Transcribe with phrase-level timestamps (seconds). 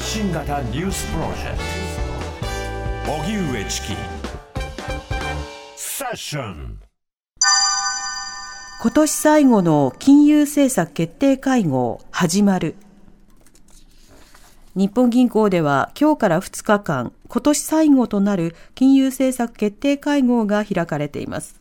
[0.00, 1.58] 発信型ニュースプロジェク
[3.04, 3.12] ト。
[3.12, 3.88] 荻上チキ。
[5.76, 6.78] セッション。
[8.80, 12.76] 今年最後の金融政策決定会合始まる。
[14.74, 21.59] 日本銀行では今日から2日間今年最後となる金融政策決定会合が開かれています。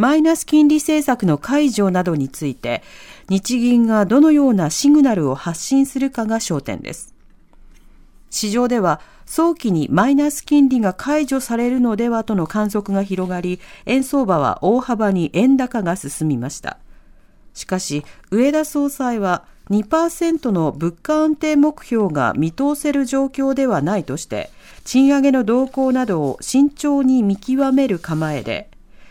[0.00, 2.82] マイナス金利政策の解除などについて
[3.28, 7.14] 日銀がどのようなシグナルを発信するかが焦点です
[8.30, 16.78] 市場では早期にマイナス金利が解除されるのではとの観測が広がり、円相場は大幅に円高が進みました。
[17.54, 24.50] しかし、上田総裁は2%の物価安定目標が見通せる状況ではないとして、
[24.84, 28.69] 賃上げの動向などを慎重に見極める構えで、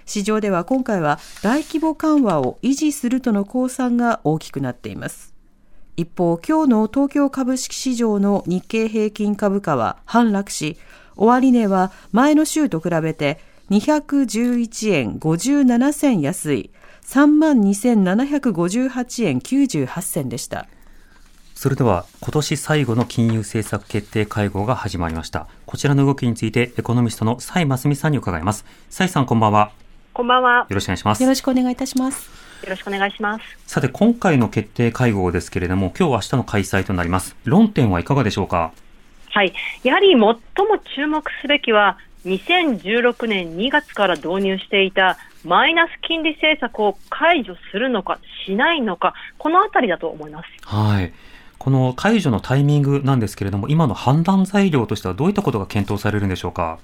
[0.10, 5.36] 市場では今回は大規模緩和を維持するとの公算が大きくなっています。
[5.98, 10.78] 一方、今日の東京株式市場の日経平均株価は反落し、
[11.16, 16.72] 終値は前の週と比べて211円57銭安い
[17.06, 20.66] 3万2758円98銭でした。
[21.54, 25.48] それでは今年最後の金融政策決定会合が始まりました。
[25.68, 28.66] こちらの動きについてエコノミストの蔡真澄さんに伺います。
[28.90, 29.72] 蔡さんこんばんは。
[30.20, 30.68] こんばんは。
[30.68, 31.24] よろしくお願いします。
[31.24, 32.30] よろしくお願いいたします。
[32.62, 33.44] よろしくお願いします。
[33.66, 37.38] さて、今回の決定会合ですけれども、今日明日の開催となります。
[37.46, 38.74] 論点はいかがでしょうか？
[39.30, 39.54] はい。
[39.82, 40.38] やはり最も
[40.94, 50.50] 注目すべきは、2016年2月から導入していたマイナス金利政策を解除するのかしないのか、このあたりだと思います。
[50.66, 51.14] はい。
[51.58, 56.78] この解除のタイミングなんですけれども、今の判断材料としてはどういったことが検討されるんでしょうか？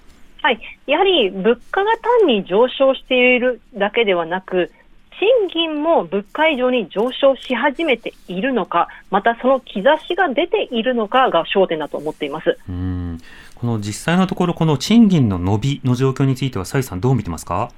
[0.45, 4.71] はい、やはり物価が単に上昇しているだけではなく、
[5.19, 12.59] 賃金も物価以上に上昇し始めているのか、またその兆しが出ているのかが焦点だと思っています。
[12.69, 13.17] うん。
[13.55, 17.71] この実際のところ、この賃金の伸びの状況については、蔡さん、どう見てますか？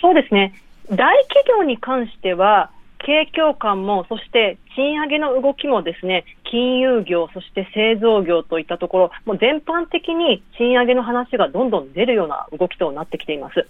[0.00, 0.54] そうですね、
[0.90, 2.70] 大企業に関しては、
[3.04, 13.66] 景況感も、そして賃上げの動きもですね、金融業、そして製造業といったところ、もう全般的に賃上げの話がどんどん出るような動きとなってきています。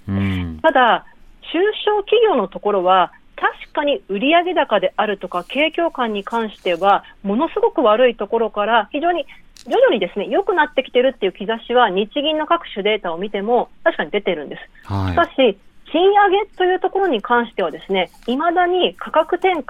[0.62, 1.06] ただ、
[1.52, 9.26] 中小企業のところは、確かに売上高であるとか、景況感に関しては、ものすごく悪いところから、非常に
[9.64, 14.92] 徐々にですね、良くなってきてるっていう兆しは、日銀の各種データを見ても、確かに出てるんです。
[14.92, 15.58] はい、しかし、
[15.92, 19.64] 賃上げというところに関してはですね、いまだに価格転嫁、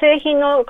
[0.00, 0.64] 製品の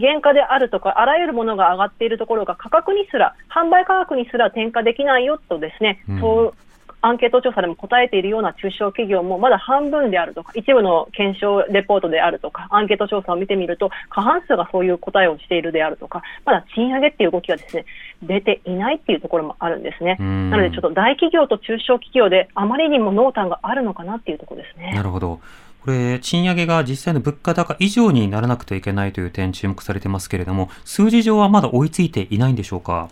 [0.00, 6.54] 原価であるとか、あらゆるものが上がっているところが価格にすら、販売価格にすら転嫁できないよとですね、うん、そう
[7.02, 17.84] アンケート調査でも答えているような中小企業もまだ半分であるとか、一部の検証レポートであるとか、アンケート調査を見てみると、過半数がそういう答えをしているであるとか、まだ賃上げっていう動きがですね、
[18.22, 20.16] 出ていないっていうところもあるんですね。
[20.18, 24.92] なのでちょっと大企業と中小企業であまりにも濃淡があるのかなっていうところですね。
[24.94, 25.40] なるほど。
[25.82, 33.08] これ、賃上げが実際の物価高以上にならなくてはいけないという点注目されてますけれども、数字上はまだ追いついていないんでしょうか？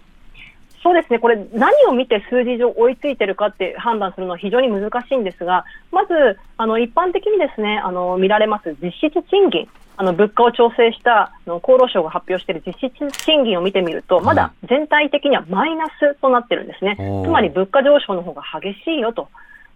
[0.83, 19.28] そうですね、これ、何を見て数字上追いついてるかって判断するのは非常に難しいんですが、まず、あの一般的にですねあの見られます実質賃金、あの物価を調整したあの厚労省が発表している実質賃金を見てみると、まだ全体的にはマイナスとなってるんですね、つまり物価上昇の方が激しいよと。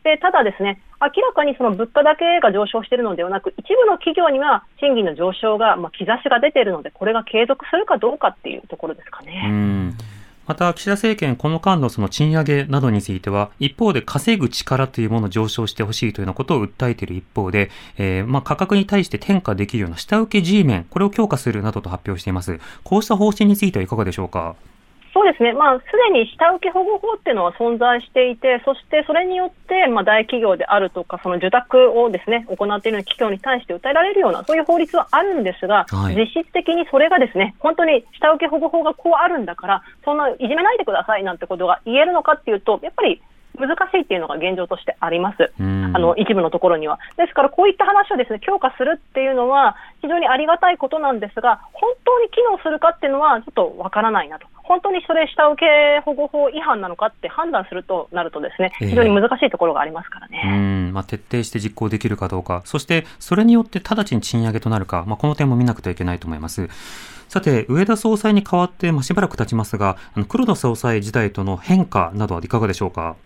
[0.04, 9.94] でただ、ですね明らかにその物価だけが上昇しているのではなく、一部の企業には賃金の上昇が、まあ、兆しが出ているので、これが継続するかどうかっていうところですかね。
[10.46, 22.58] また、岸田政権、この間のその賃上げなどについては、一方で稼ぐ力というものを上昇してほしいというようなことを訴えている一方で、えー、まあ、価格に対して転嫁できるような下請け G 面、これを強化するなどと発表しています。
[22.82, 24.56] こうした方針についてはいかがでしょうか。
[25.12, 43.20] そうですね、まあ、すでに下請け保護法っていうのは存在していて、そしてそれによって、まあ、大企業であるとか、その受託をですね、行っている企業に対して訴えられるような、そういう法律はあるんですが、はい、実質的にそれがですね、本当に下請け保護法がこうあるんだから、そんないじめないでくださいなんてことが言えるのかっていうと、やっぱり
[43.58, 45.62] 難しいっていうのが現状としてあります、あ
[45.98, 46.98] の一部のところには。
[47.16, 54.46] ですから、こういった話をですね強化するっていうのは、非常にありがたいことなんですが、本当に機能するかっていうのは、ちょっとわからないなと。
[54.64, 60.54] 本当にそれ、下請け保護法違反なのかって判断するとなると、ですね非常に難しいところがありますからね、えー、う
[60.90, 66.68] んまあ、徹底して実行できるかどうか、そしてそれによって直ちに賃上げとなるか、まあ、この点も見なくてはいけないと思います。
[67.28, 69.96] さて、上田総裁に代わって、まあ、しばらく経ちますが、
[70.28, 73.16] 黒田総裁時代との変化などはいかがでしょうか？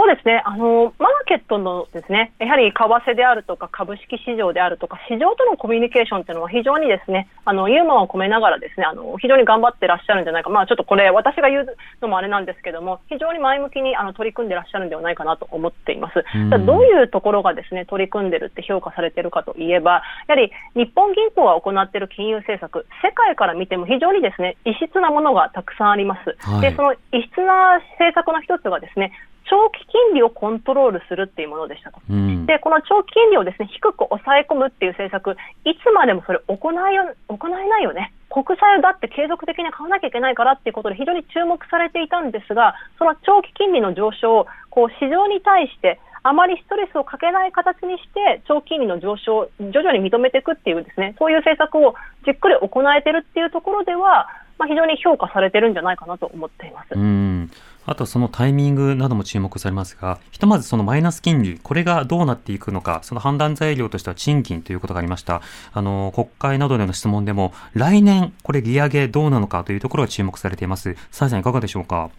[0.00, 0.40] そうですね。
[0.46, 10.48] あの、マーケットのですね、やはり為替であるとか株式市場であるとか市場とのコミュニケーションっていうのは非常にですね、あの、ユーモアを込めながらですね、あの、非常に頑張ってらっしゃるんじゃないか。
[10.48, 16.24] まあちょっとこれ私が言うのもあれなんですけども、非常に前向きにあの取り組んでらっしゃるんではないかなと思っています。
[16.34, 26.36] うどういうところがですね、取り組んでるって評価されてるかといえば、やはり日本銀行が行っている金融政策、世界から見ても非常にですね、異質なものがたくさんあります。
[26.48, 29.12] はいで、その異質な政策の一つがですね、
[29.50, 31.98] 長期金利をコントロールするっていうものでしたと。
[32.08, 32.46] うん。
[32.46, 35.36] で、この長期金利をですね、低く抑え込むっていう政策、
[35.66, 38.12] いつまでもそれ行いよ、行えないよね。
[38.30, 51.94] 国債をだって継続的に買わなきゃいけないからっていうことで非常に注目されていたんですが、その長期金利の上昇を、こう市場に対して、あまりストレスをかけない形にして、長期金利の上昇を徐々に認めていくっていうですね、そういう政策を
[52.24, 54.28] じっくり行えてるっていうところでは、
[54.60, 56.88] まあ、非常に評価されてるんじゃないかなと思っています。
[56.94, 57.50] うん。
[57.86, 65.40] あとそのタイミングなども注目されますが、ひとまずそのマイナス金利、これがどうなっていくのか、その判断材料としては賃金ということがありました。
[65.72, 70.94] あの、国会などでの質問でも、来年、これ利上げどうなのかというところが注目されています。
[71.10, 72.10] サイさんいかがでしょうか？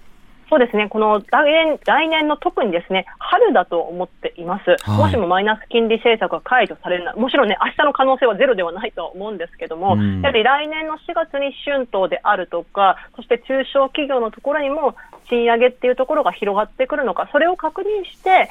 [0.51, 4.97] そうですね、この来年来年の特にですね春だと思っています、はい。
[4.97, 10.19] もしもマイナス金利政策が解除されるなもちろんね、明日の可能性はゼロではないとは思うんですけども、うん。
[10.19, 14.95] やはり来年の4月に春闘であるとか、そして中小企業のところにも
[15.29, 18.49] 賃上げっていうところが広がってくるのか、それを確認して、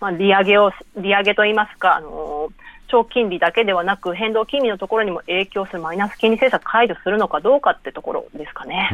[0.00, 2.52] まあ、利上げを、利上げといいますか、あのー
[2.90, 8.90] 長期金利だけではなく、変動金利のところにも影響するマイナス金利政策解除するのかどうかってところですかね。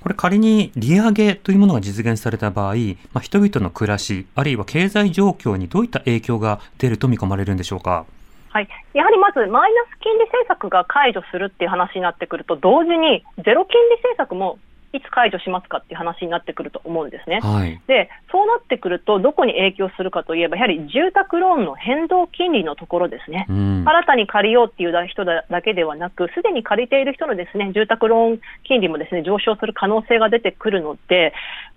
[0.00, 2.74] これ仮に利上げというものが実現された場合、
[3.12, 8.06] まあ、人々の暮らし、あるいは経済状況にどういった影響が出ると見込まれるんでしょうか？
[8.48, 14.58] はい、やはりまずマイナス金利政策が解除するっていう話になってくると、同時にゼロ金利政策も
[14.92, 17.40] いつ解除しますかっていう話になってくると思うんですね。
[17.40, 17.80] はい。
[17.86, 23.46] で、そうなってくると、どこに影響するかといえば、やはり住宅ローンの変動金利のところですね。
[23.48, 23.84] うん。
[23.86, 31.32] 新たに借りようっていう人だだけではなく、すでに借りている人のですね、住宅ローン金利もですね、上昇する可能性が出てくるので、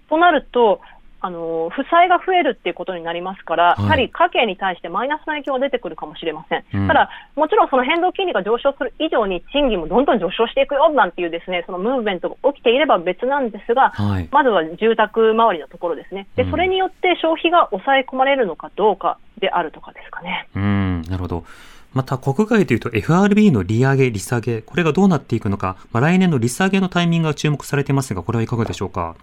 [0.10, 0.82] となると、
[1.26, 6.66] あの負債が増えるっていうことになりますから、はいやはり家計に対してマイナスの影響が出てくるかもしれません。
[6.74, 14.28] うんただ、もちろんその変動金利が上昇する以上に賃金もどんどん上昇していくよなんていうですね、そのムーブメントが起きていれば別なんですが、はい。
[14.32, 16.28] まずは住宅周りのところですね。
[16.36, 20.48] でうん、それによって消費が抑え込まれるのかどうかであるとかですかね。
[20.56, 21.46] うん、なるほど。
[21.94, 29.16] また、国外というと FRB の利上げ、利下げ、これがどうなっていくのか、まあ、来年の利下げのタイミングが注目されていますが、これはいかがでしょうか？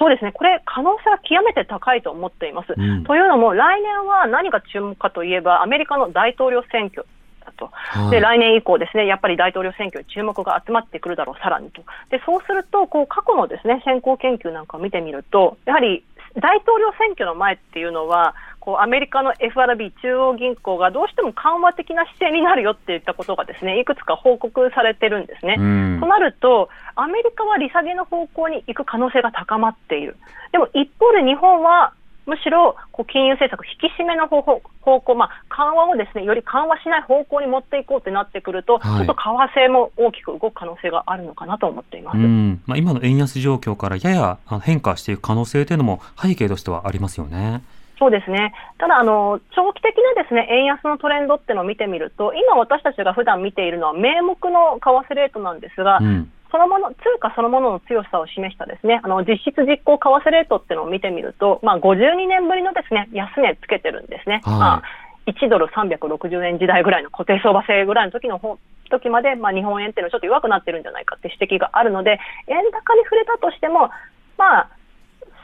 [0.00, 2.72] そうですね、これ、可能性は極めて高いと思っています。
[2.74, 7.04] うんというのも、来年は何が注目かといえば、アメリカの大統領選挙
[7.44, 7.68] だと。
[7.70, 8.10] はい。
[8.10, 11.82] で来年以降ですね、やっぱり大統領選挙に注目が集まってくるだろう、さらにと。
[12.08, 16.02] で、そうすると、こう、過去のですね、先行研究なんかを見てみると、やはり、
[16.38, 25.56] 大統領選挙の前っていうのは、こう、アメリカの FRB 中央銀行がどうしても緩和的な姿勢になるよっていったことがですね、いくつか報告されてるんですね。
[25.58, 26.06] うんと。
[26.06, 30.16] なると、アメリカは利下げの方向に行く可能性が高まっている。
[30.52, 31.92] でも一方で日本は、
[32.26, 42.18] むしろこう金融政策引き締めの方法方向、まあ、緩和をですねより緩和しない方向に持っていこうってなってくると、はいちょっと為替も大きく動く可能性があるのかなと思っています。
[42.18, 42.62] うん。
[42.66, 47.62] まあ、今の円安状況からやや変化していく可能性というのも背景としてはありますよね。
[48.00, 48.54] そうですね。
[48.78, 56.32] ただ、あの、長期的なですね、円安のトレンドっていうのを見てみると、今私たちが普段見ているのは名目の為替レートなんですが、うん。
[56.50, 64.40] そのもの、通貨そのものの強さを示したですね、あの、実質実行為替レートっていうのを見てみると、まあ、52年ぶりのですね、安値つけてるんですね。
[64.42, 64.82] はいまあ、
[65.30, 68.58] 1ドル360円時代ぐらいの固定相場制ぐらいの時の方
[68.90, 73.90] 時まで、まあ、日本円っていうのはちょっと弱くなってるんじゃないかって指摘があるので、円高に触れたとしても、
[74.36, 74.70] まあ、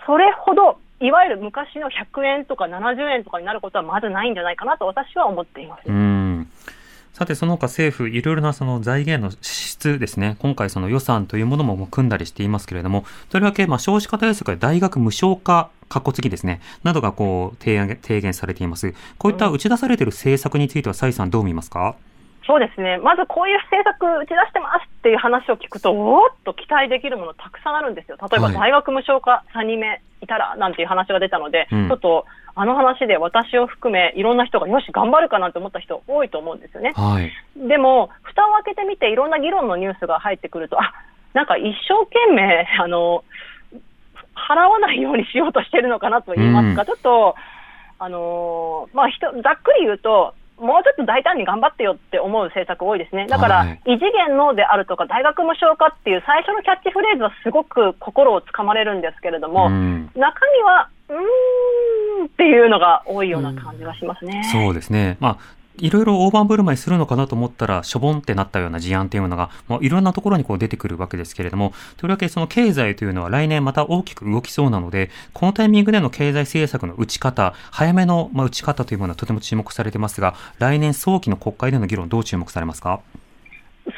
[0.07, 5.83] それほど、いわゆる昔の100円とか70円とかになることはまずないんじゃないかなと私は思っています。
[5.87, 6.49] うん。
[7.12, 18.95] さて、その他政府、いろいろなその財源の支出ですね、今回その予算というものも組んだりしていますけれども、とりわけ、まあ、少子化対策や大学無償化、かっこつきですね、などがこう、提案、提言されています。
[19.17, 21.97] こういった打ち出されている政策については、蔡さんどう見ますか？
[22.47, 28.17] そうですね、まずこういう政策打ち出してますっていう話を聞くと、おーっと期待できるものたくさんあるんですよ。
[28.21, 32.25] 例えばはい大学無償化3人目いたらなんていう話が出たので、うんちょっと
[32.59, 36.93] あの話で私を含めいろんな人がよし頑張るかなって思った人多いと思うんですよね。
[36.97, 37.31] はい。
[37.69, 40.95] でも、蓋を開けてみていろんな議論のニュースが入ってくると、あ、
[41.35, 43.25] なんか一生懸命、 あの、
[44.35, 47.37] 払わないようにしようとしてるのかなと言いますか、うんちょっと、
[47.99, 53.26] あのーまあ、ひとざっくり言うと、もうちょっと大胆に頑張ってよって思う政策多いですね。
[53.26, 60.10] だから、はい異次元のであるとか、大学無償化っていう最初のキャッチフレーズはすごく心をつかまれるんですけれども、うん。
[60.14, 64.42] 中身はうーんっていうのが多いような感じがしますね。
[64.50, 65.16] そうですね。
[65.20, 65.38] まあ、
[65.78, 83.00] いろいろ大盤振る舞いするのかなと思ったら、しょぼんってなったような事案というのが、もういろんなところにこう出てくるわけですけれども、とりわけその経済というのは来年また大きく動きそうなので、このタイミングでの経済政策の打ち方、早めのま打ち方というものはとても注目されてますが、来年早期の国会での議論どう注目されますか？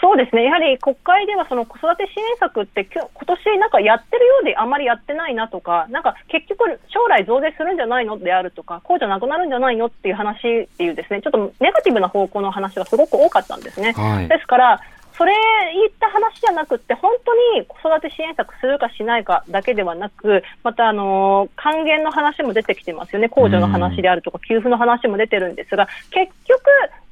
[0.00, 13.92] そうですね、やはり国会ではその子育て支援策ってきょ、今年なんかやってるようであまりやってないなとか、なんか結局、将来増税するんじゃないのであるとか、こうじゃなくなるんじゃないのっていう話っていう、ですねちょっとネガティブな方向の話がすごく多かったんですね。
[13.92, 14.28] はい。
[14.28, 14.80] ですから
[15.18, 15.34] それ
[15.74, 26.62] 言った話じゃなくって、本当に子育て支援策するかしないかだけではなく、また、あの還元の話も出てきてますよね、控除の話であるとか、給付の話も出てるんですが、結局、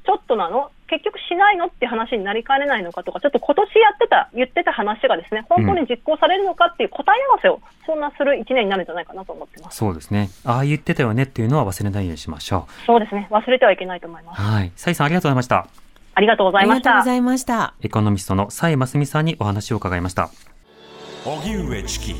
[0.06, 0.70] ちょっとなの？
[0.88, 9.78] 結局しないのって話になりかねないのかとか、ちょっと今年やってた、言ってた話がですね、本当に実行されるのかっていう答え合わせを、そんなする一年になるんじゃないかなと思ってます。
[9.78, 10.30] そうですね。
[10.44, 14.34] ああ言ってたよねっていうのは忘れないようにしましょそうですね、忘れてはいけないと思いまう。
[14.36, 14.40] す。
[14.40, 14.72] はい。
[14.76, 15.66] サイさんありがとうございました。
[16.14, 17.04] ありがとうございましたありがとうご。
[17.04, 17.74] ざいました。
[17.82, 20.30] エコノミストのサイマスミさんにお話を伺いました。
[21.24, 22.14] 荻上チキ